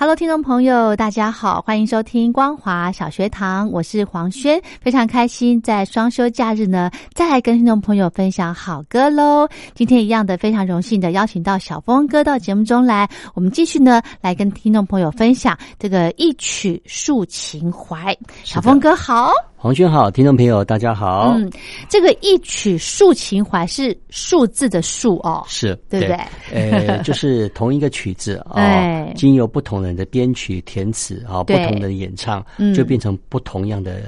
[0.00, 9.46] Hello，听众朋友，大家好，欢迎收听光华小学堂，我是黄轩，非常开心在双休假日呢，再来跟听众朋友分享好歌喽。
[9.74, 18.16] 今天一样的，非常荣幸的邀请到小峰哥到节目中来，我们继续呢来跟听众朋友分享这个一曲诉情怀。
[18.42, 19.30] 小峰哥好。
[19.62, 21.34] 黄轩好，听众朋友大家好。
[21.36, 21.52] 嗯，
[21.86, 26.16] 这个一曲抒情怀是数字的数哦，是对不对？
[26.50, 28.64] 呃， 就是同一个曲子啊，
[29.14, 32.42] 经由不同人的编曲填词啊，不同的演唱，
[32.74, 34.00] 就变成不同样的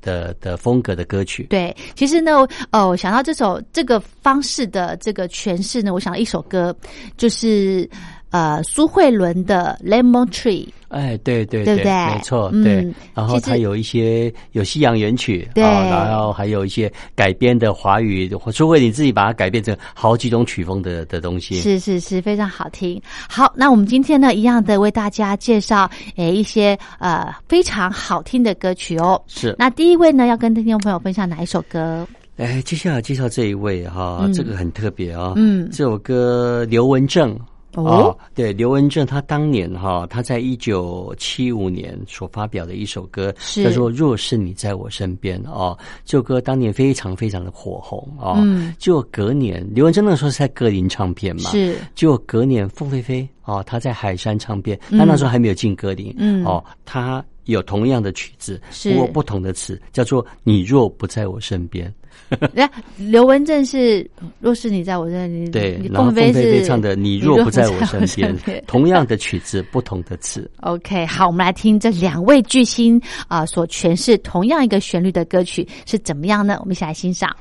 [0.00, 1.42] 的的风格的歌曲。
[1.50, 6.72] 对，其实呢，哦，想到这首这个方式的这个诠释呢，我想到一首歌，
[7.16, 7.90] 就是
[8.30, 10.66] 呃苏慧伦的《Lemon Tree》。
[10.88, 12.84] 哎，对对对，没错，对。
[13.14, 21.60] 然后它有一些有西洋原曲，对，然后还有一些改编的华语，除非你自己把它改编成好几种曲风的的东西。
[21.60, 23.00] 是是是，非常好听。
[23.28, 29.22] 好，那我们今天呢，一样的为大家介绍诶一些呃非常好听的歌曲哦。
[29.28, 29.54] 是。
[29.56, 32.04] 那第一位呢，要跟听众朋友分享哪一首歌？
[32.36, 35.34] 哎，接下来介绍这一位哈，这个很特别啊。
[35.36, 37.38] 嗯，这首歌刘文正。
[37.74, 43.32] 哦，对，刘文正他当年哈，他在一九七五年所发表的一首歌
[43.64, 48.34] 叫做《若是你在我身边》哦，这首歌当年非常非常的火红哦。
[48.38, 61.88] 嗯，就隔年，刘文正那时候是在歌林唱片嘛，是，就隔年凤飞飞哦，他在海山唱片，他那时候还没有进歌林，嗯，哦，他有同样的曲子，不过不同的词，叫做《你若不在我身边》。
[62.54, 64.08] 那刘文正是
[64.40, 68.36] 若是你在我这里，对，然后凤飞飞唱的你若不在我身边，
[68.66, 70.48] 同样的曲子，不同的词。
[70.60, 76.56] OK，好，我们来听这两位巨星啊所诠释同样一个旋律的歌曲是怎么样呢？
[76.60, 77.34] 我们一起来欣赏。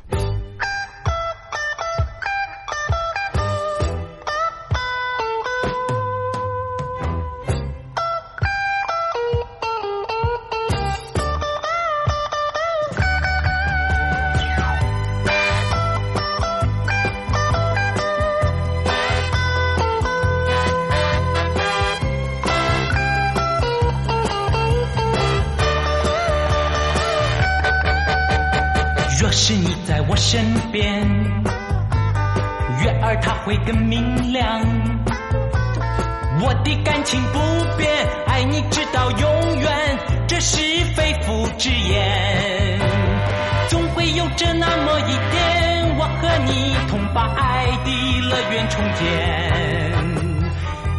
[48.69, 49.05] 重建。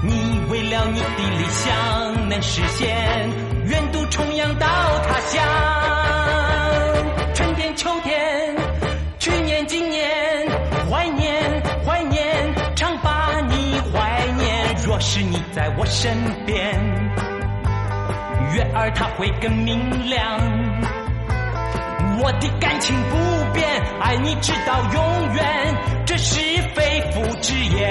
[0.03, 1.06] 你为了你的
[1.38, 3.31] 理想能实现，
[3.66, 4.66] 远渡重洋到
[5.06, 5.42] 他乡。
[7.34, 8.56] 春天，秋天。
[9.19, 10.08] 去年、今年，
[10.91, 14.75] 怀念、怀念，常把你怀念。
[14.84, 16.16] 若是你在我身
[16.47, 16.75] 边，
[18.54, 20.41] 月儿它会更明亮。
[22.22, 23.16] 我的感情不
[23.54, 23.66] 变，
[24.00, 26.38] 爱你直到永远，这是
[26.75, 27.88] 肺腑之言。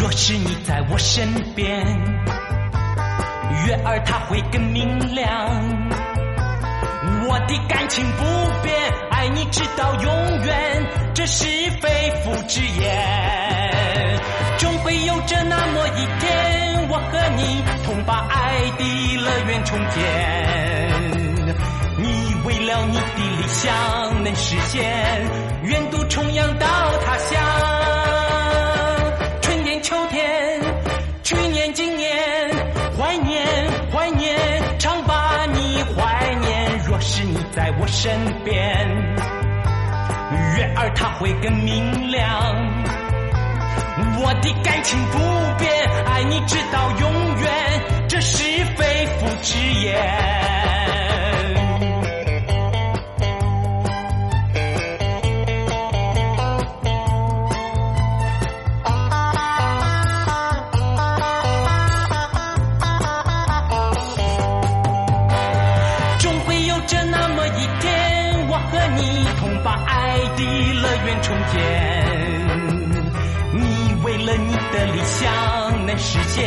[0.00, 1.84] 若是你在我身边，
[3.66, 5.77] 月儿它会更明亮。
[7.38, 8.24] 我的感情不
[8.64, 8.74] 变，
[9.10, 11.44] 爱你直到永远，这是
[11.80, 14.18] 肺腑之言。
[14.58, 20.02] 终会有着那么一天，我和你同把爱的乐园重建。
[21.98, 24.84] 你为了你的理想能实现，
[25.62, 26.66] 远渡重洋到
[27.06, 27.77] 他乡。
[37.58, 38.54] 在我身边，
[40.56, 42.24] 月儿它会更明亮。
[44.20, 45.18] 我的感情不
[45.58, 45.68] 变，
[46.06, 48.44] 爱你直到永远，这是
[48.76, 50.57] 肺腑之言。
[71.28, 71.60] 重建，
[73.52, 76.42] 你为了你的理想能实现，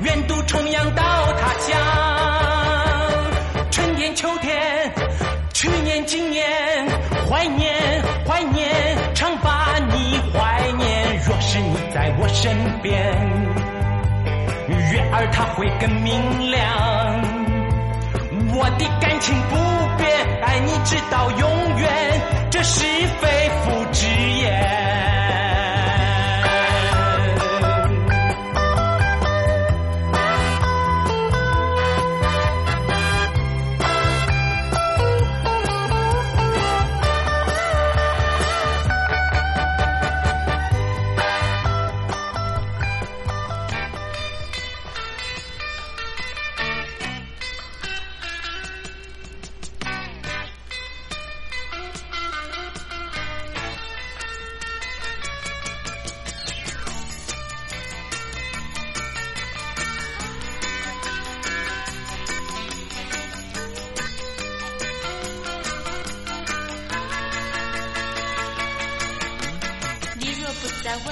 [0.00, 1.76] 远渡重洋到他乡。
[3.72, 4.92] 春天秋天，
[5.52, 6.46] 去年今年，
[7.28, 11.20] 怀念怀念，常把你怀念。
[11.26, 13.12] 若是你在我身边，
[14.68, 16.62] 月儿它会更明亮。
[18.54, 19.56] 我的感情不
[19.98, 20.08] 变，
[20.42, 22.05] 爱你直到永远，
[22.68, 22.82] 是
[23.20, 24.06] 非复之
[24.40, 24.75] 言。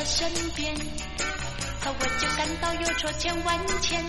[0.04, 0.74] 身边，
[1.80, 4.04] 可我就感到忧愁千万千，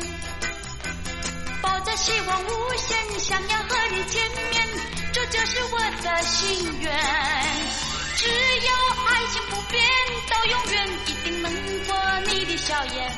[1.62, 4.68] 抱着希望无限，想要和你见面，
[5.14, 6.94] 这就是我的心愿。
[8.18, 8.74] 只要
[9.06, 9.82] 爱情不变，
[10.30, 11.52] 到永远一定能
[11.86, 11.96] 过
[12.28, 13.12] 你的笑颜。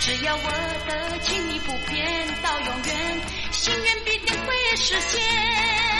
[0.00, 0.50] 只要我
[0.88, 3.20] 的情意不变，到永远，
[3.52, 5.95] 心愿必定会实现。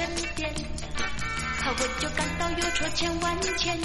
[0.00, 0.50] 身边，
[1.66, 3.78] 我就感到忧愁千万千。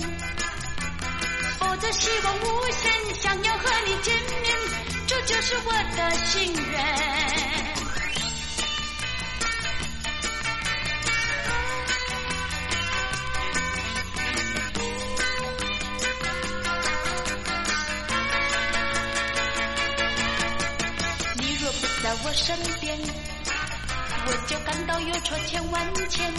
[1.60, 2.90] 抱着希望无限，
[3.22, 4.58] 想要和你见面，
[5.08, 6.86] 这就是我的心愿。
[21.36, 23.35] 你若不在我身边。
[24.28, 26.34] 我就感到忧愁千万千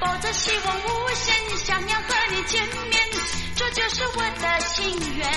[0.00, 3.08] 抱着希望无限想要和你见面
[3.56, 4.86] 这就是我的心
[5.16, 5.28] 愿。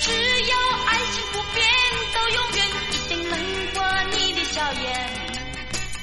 [0.00, 0.56] 只要
[0.86, 1.66] 爱情不变
[2.12, 3.38] 到永远一定能
[3.72, 3.82] 过
[4.12, 5.10] 你的笑颜。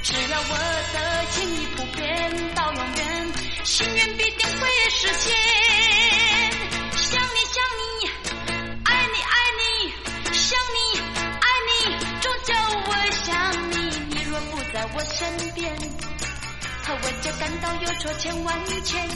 [0.01, 0.57] 只要我
[0.93, 3.33] 的情意不变到永远
[3.63, 6.46] 心愿必定会实现。
[14.97, 15.71] 我身边，
[16.89, 19.07] 我就感到忧愁千万千。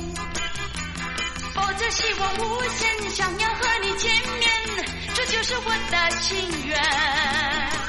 [1.55, 7.80] 抱着希望无限，想要和你见面，这就是我的心愿。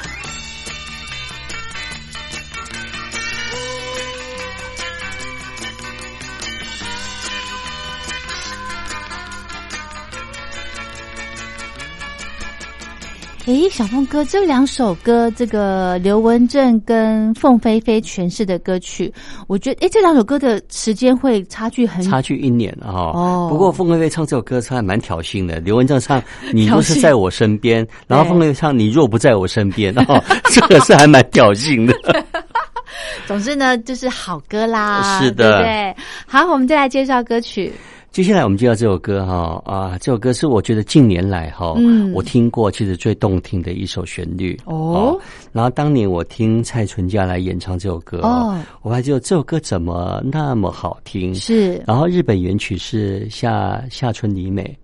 [13.45, 19.13] 诶，小凤哥，这两首歌，这个刘文正跟凤飞飞诠释的歌曲，
[19.47, 23.11] 我觉得，诶，这两首歌的时间会差距很差距一年啊。
[23.13, 25.59] 哦，不过凤飞飞唱这首歌唱还蛮挑衅的。
[25.59, 26.23] 刘文正唱
[26.53, 32.25] “你若是在我身边”，然后凤飞飞唱“你若不在我身边”，哦， 这个是还蛮挑衅的。
[33.27, 35.19] 总之呢，就是好歌啦。
[35.21, 35.93] 是的，对。
[36.25, 37.73] 好，我们再来介绍歌曲。
[38.13, 41.73] 接下来我们就要这首歌哈啊，这首歌是我觉得近年来哈，
[42.13, 45.19] 我听过其实最动听的一首旋律哦。
[45.51, 51.33] 然后当年我听蔡淳佳来演唱这首歌哦，我还记得这首歌怎么那么好听？
[51.33, 51.81] 是。
[51.87, 54.77] 然后日本原曲是夏夏春里美。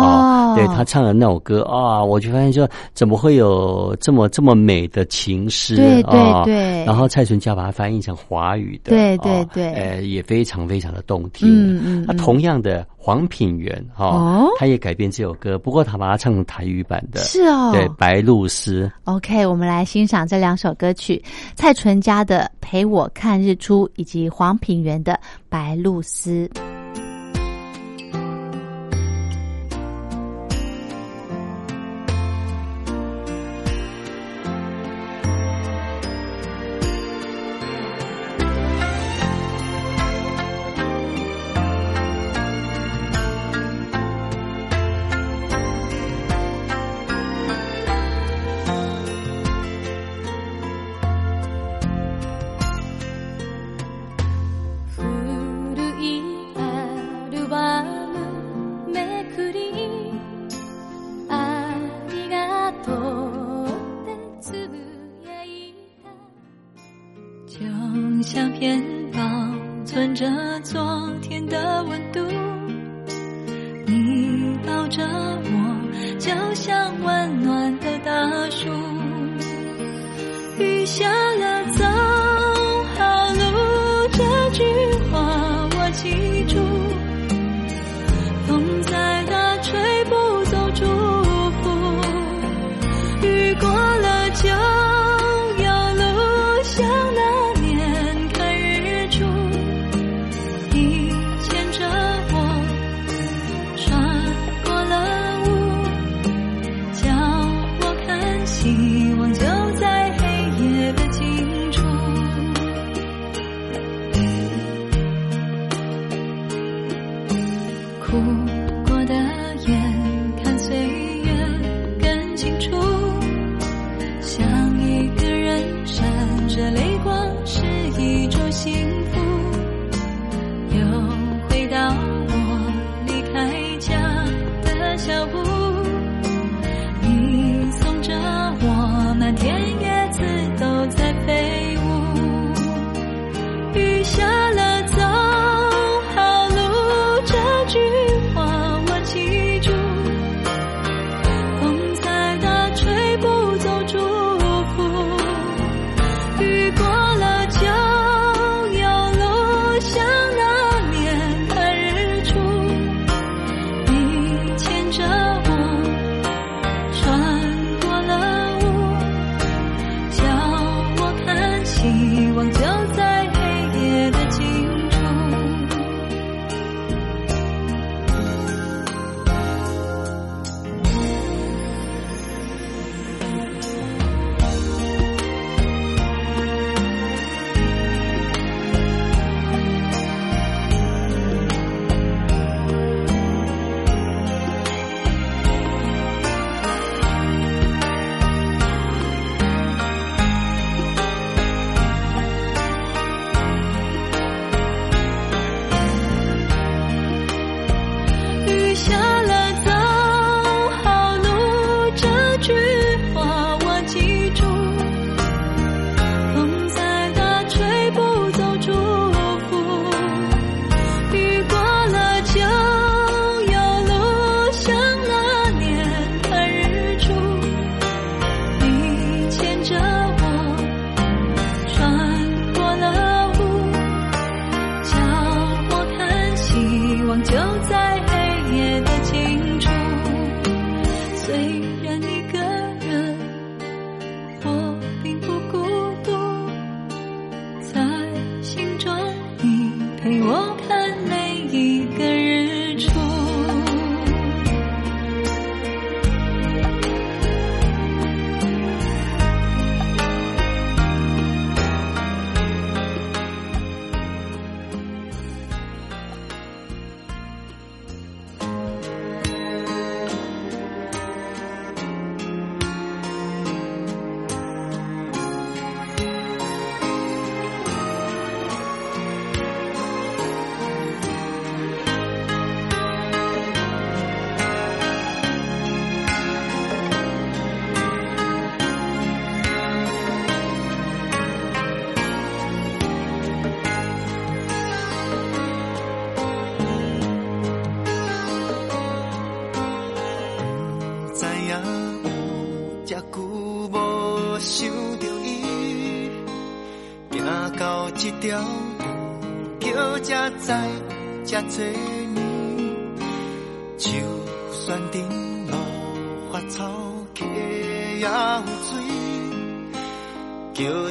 [0.00, 5.76] 哦，对他唱的那首歌啊，我就发现说，怎么会有这么这么美的情诗？
[5.76, 6.84] 对对对。
[6.84, 11.48] 然后蔡淳佳把它翻译成华语的，对对对，呃，也非常非常的动听。
[11.48, 12.04] 嗯嗯。
[12.06, 17.20] 那同样的黄品源哈，他也改编这首歌，不过他把它唱成台语版的。
[17.20, 17.70] 是哦。
[17.72, 18.90] 对，白露丝。
[19.04, 21.22] OK，我们来欣赏这两首歌曲：
[21.54, 25.12] 蔡淳佳的《陪我看日出》，以及黄品源的
[25.48, 26.50] 《白露丝》。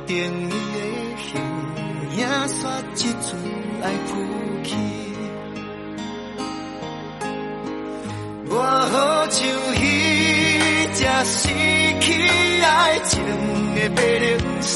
[0.05, 0.55] 定伊的
[1.17, 1.27] 形
[2.17, 2.59] 影，却
[2.95, 3.25] 一阵
[3.81, 4.09] 爱浮
[4.63, 4.69] 起。
[8.49, 8.93] 我好
[9.29, 9.39] 像
[9.73, 9.75] 彼
[10.93, 11.33] 只失
[11.99, 12.05] 去
[12.61, 13.11] 爱情
[13.73, 14.29] 的白龙
[14.61, 14.71] 丝，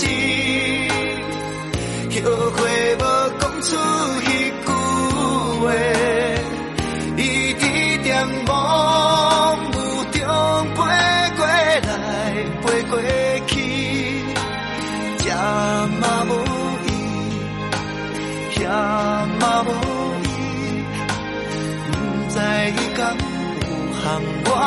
[2.23, 2.57] 后悔
[2.95, 2.99] 无
[3.39, 3.67] 讲出
[4.21, 4.25] 彼
[4.65, 4.67] 句
[5.61, 5.65] 话。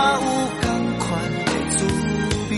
[0.01, 0.19] 也有
[0.63, 0.65] 同
[0.99, 1.05] 款
[1.45, 1.79] 的滋
[2.51, 2.53] 味。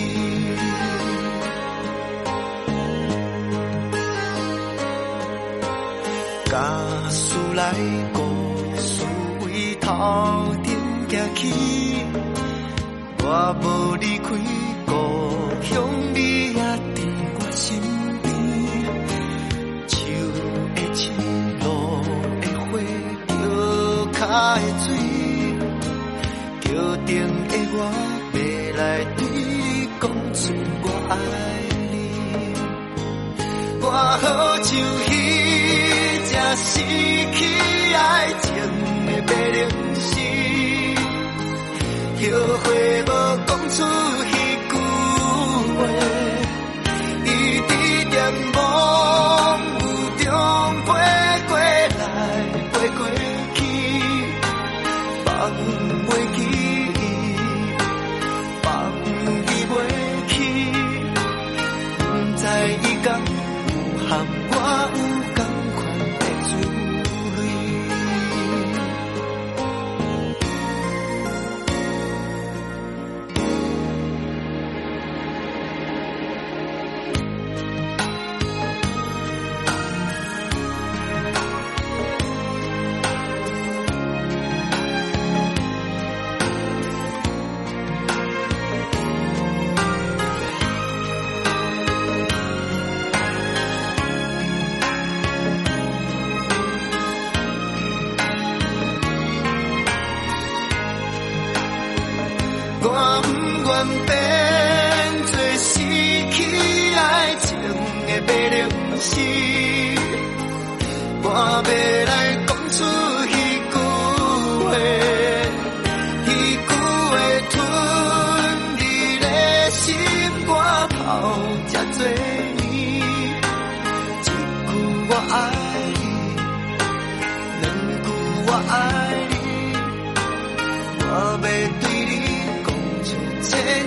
[6.44, 6.52] 假
[7.10, 7.60] 使来
[8.12, 8.18] 故
[8.76, 8.94] 事
[9.40, 9.44] 开
[9.80, 9.86] 头
[10.62, 10.66] 点
[11.08, 11.40] 行去，
[13.24, 13.26] 我
[13.62, 13.64] 无
[13.96, 14.21] 你。
[36.82, 36.90] 失
[37.32, 37.40] 去
[37.94, 38.44] 爱情
[39.06, 39.58] 的白灵
[39.94, 40.10] 丝，
[42.20, 42.26] 后
[42.64, 42.66] 悔
[43.02, 43.06] 无
[43.46, 43.76] 讲出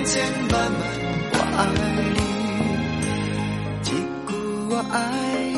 [0.05, 0.79] 千千万万
[1.33, 1.59] 我爱
[2.13, 2.19] 你，
[3.81, 3.83] 一
[4.27, 4.29] 句
[4.69, 4.95] 我爱
[5.51, 5.57] 你，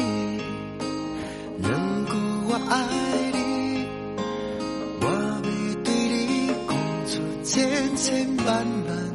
[1.64, 1.68] 两
[2.06, 2.12] 句
[2.48, 2.72] 我爱
[3.34, 3.38] 你，
[5.02, 5.46] 我要
[5.84, 6.72] 对你讲
[7.06, 7.12] 出
[7.44, 7.52] 千
[7.98, 8.06] 千
[8.46, 8.48] 万
[8.88, 9.07] 万。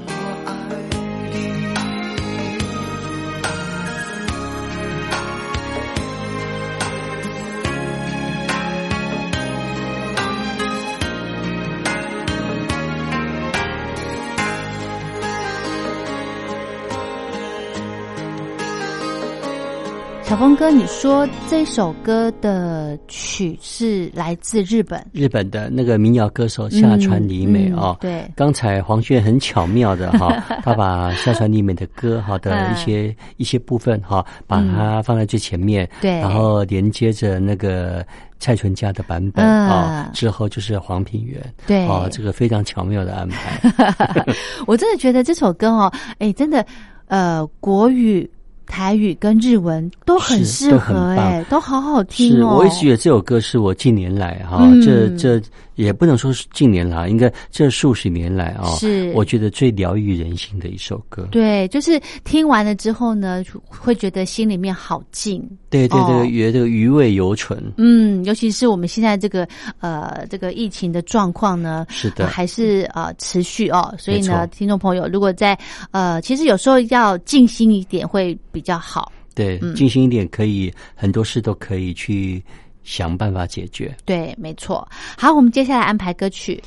[20.32, 28.24] 小峰哥，你说这首歌的曲是来自日本，日本的那个民谣歌手下川里美嗯啊、对。
[28.34, 36.18] 刚才黄轩很巧妙的哈， 他把下川里美的歌哈的一些一些部分哈，把它放在最前面，对。
[36.20, 38.02] 然后连接着那个
[38.38, 39.68] 蔡淳佳的版本嗯。
[39.68, 41.86] 啊，之后就是黄品源，对。
[41.86, 43.60] 啊，这个非常巧妙的安排，
[44.66, 46.64] 我真的觉得这首歌哦，哎，真的，
[47.08, 48.26] 呃，国语、
[48.66, 52.56] 台语跟日文都很适合，欸哎，都好好听是哦。
[52.58, 55.40] 我一直觉得这首歌是我近年来哈，嗯这这
[55.74, 61.26] 也不能说是近年来，应该这数十年来啊，是我觉得最疗愈人心的一首歌。
[61.30, 65.42] 对，就是听完了之后呢，会觉得心里面好静。
[65.70, 67.62] 对对哦对，觉得余味犹存。
[67.76, 69.48] 嗯，尤其是我们现在这个
[69.80, 75.58] 呃这个疫情的状况呢，是的呃还是呃持续哦，所以呢，听众朋友如果在
[75.90, 79.10] 呃，其实有时候要静心一点会比较好。
[79.34, 82.42] 对，嗯静心一点，可以很多事都可以去
[82.84, 83.94] 想办法解决。
[84.04, 84.86] 对，没错。
[85.16, 86.62] 好，我们接下来安排歌曲。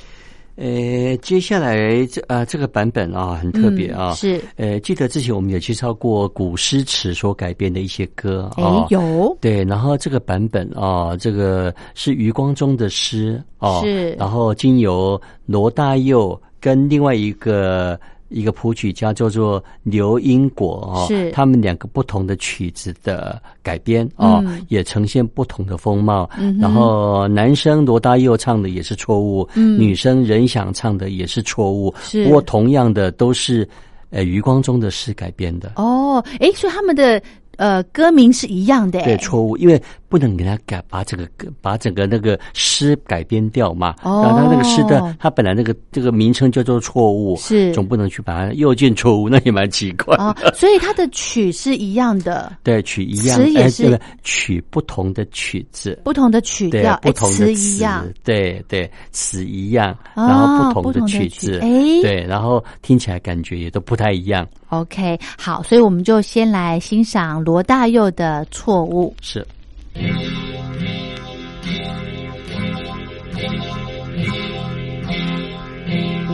[0.57, 17.99] 呃，接下来这啊、这个版本啊很特别啊，嗯是呃，记得之前我们有介绍过古诗词所改编的一些歌哎啊，有对，然后这个版本啊，这个是余光中的诗哦，是然后经由罗大佑跟另外一个
[18.35, 21.31] 一个谱曲家叫做刘英国哦，是。
[21.31, 24.61] 他们两个不同的曲子的改编哦，嗯。
[24.67, 26.29] 也呈现不同的风貌。
[26.37, 29.79] 嗯然后男生罗大佑唱的也是错误，嗯。
[29.79, 32.25] 女生任想唱的也是错误，是。
[32.25, 33.67] 不过同样的都是
[34.09, 35.71] 呃余光中的诗改编的。
[35.77, 37.21] 哦，哎，所以他们的
[37.55, 41.27] 呃歌名是一样的，对，错误，因为不能给他改，把整个
[41.61, 43.95] 把整个那个诗改编掉嘛。
[44.03, 50.15] 哦然后他那个诗的，他本来那个这个名称叫做错误，是总不能去把它又见错误，那也蛮奇怪。
[50.17, 55.99] 哦，所以它的曲是一样的， 对，曲一样，词也是哎曲不同的曲子。
[56.03, 61.69] 不同的曲对调，，哎，不同的词一样，，对对，词一样，哦然后不同的曲子，曲哎
[62.01, 69.13] 对，然后听起来感觉也都不太一样，OK，好，所以我们就先来欣赏罗大佑的《错误》。
[69.25, 69.45] 是。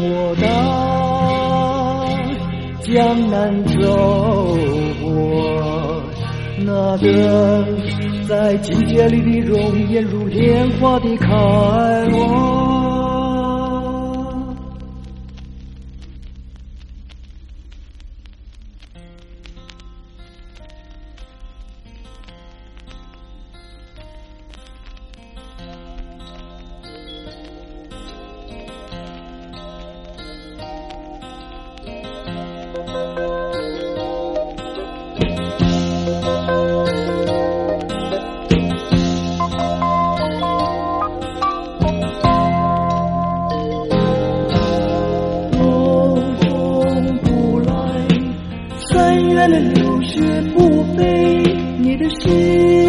[0.04, 0.48] 我到
[2.82, 3.78] 江南走
[5.04, 6.04] 过，
[6.66, 7.08] 那个
[8.28, 11.28] 在季节里的容颜如莲花的开
[12.08, 12.81] 落
[49.48, 51.44] 流血不悲
[51.80, 52.81] 你的心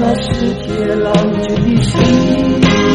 [0.00, 2.87] 那世界郎君的心。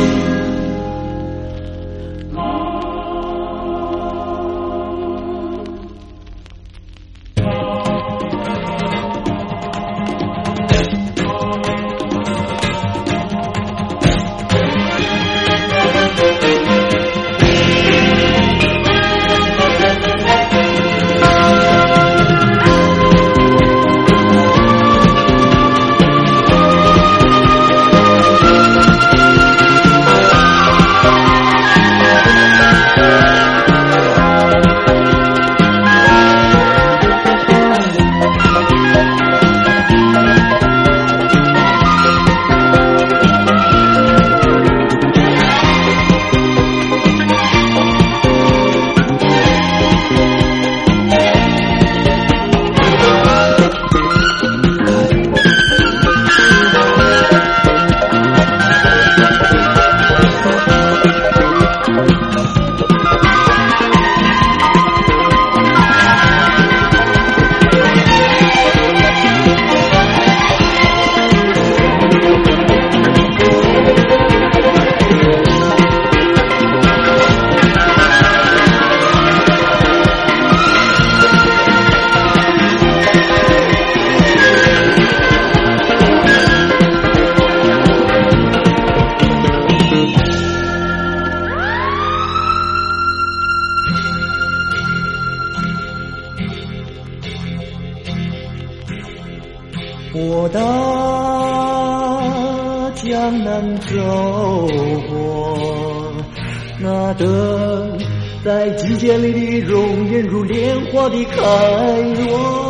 [107.14, 107.98] 的，
[108.46, 112.64] 在季节里的容颜如莲花的开落。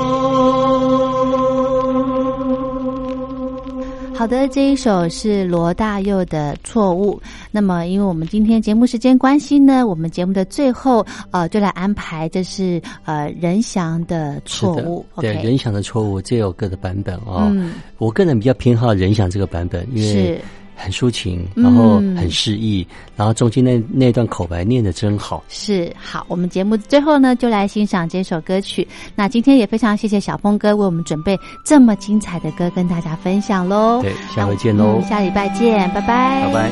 [4.15, 7.15] 好的，这一首是罗大佑的《错误》。
[7.51, 15.05] 那么，因为我们今天节目时间关系呢，我们节目的最后，呃，就来安排这是呃任翔的《错误》。
[15.21, 17.51] 对，任翔的《错误》这首歌的版本哦，
[17.97, 20.41] 我个人比较偏好任翔这个版本，因为。
[20.75, 25.43] 很抒情，然后很诗意，然后中间那那段口白念的真好。
[25.47, 28.87] 是好，我们节目最后呢，就来欣赏这首歌曲。
[29.15, 34.01] 那今天也非常谢谢小峰哥为我们准备这么精彩的歌跟大家分享喽。
[34.01, 36.71] 对，下回见喽，下礼拜见，拜拜，拜拜。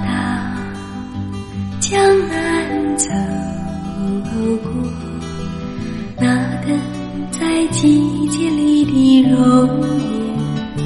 [0.00, 0.10] 到
[1.80, 3.08] 江南走
[4.64, 4.89] 过。
[6.20, 6.26] 那
[6.66, 6.78] 等
[7.30, 9.80] 在季节里的容
[10.76, 10.84] 颜，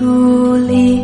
[0.00, 0.95] 如莲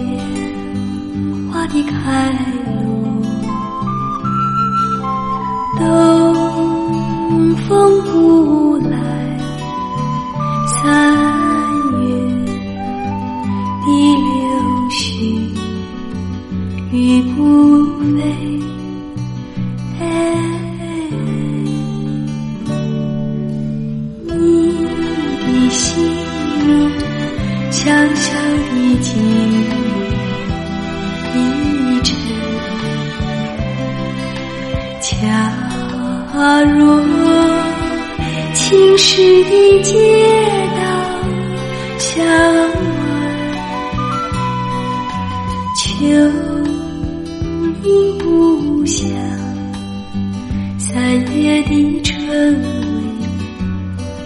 [50.92, 53.02] 三月的春微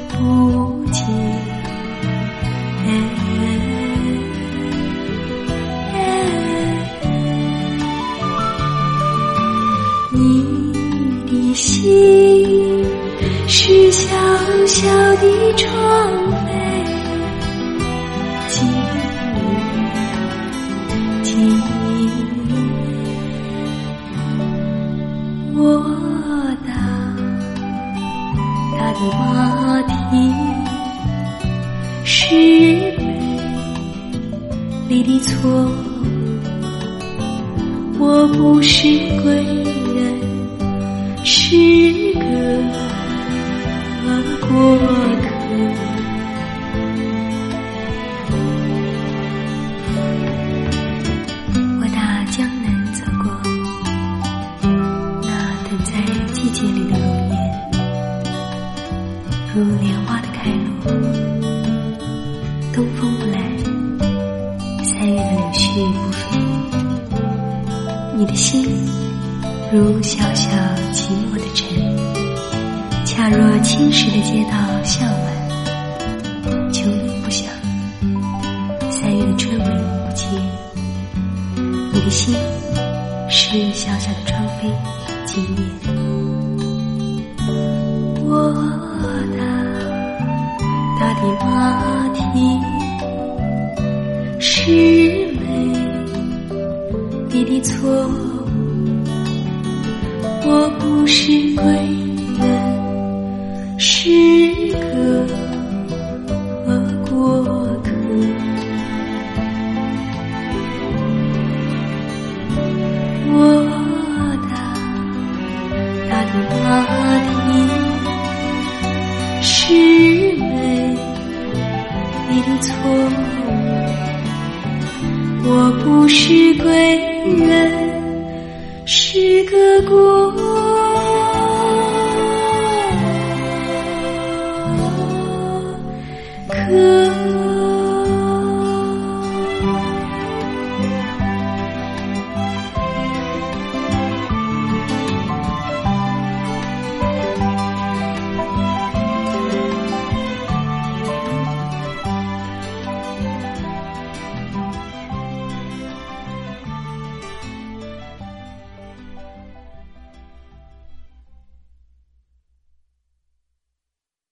[0.08, 1.46] 不见。
[11.54, 12.84] 心
[13.48, 14.14] 是小
[14.66, 16.25] 小的窗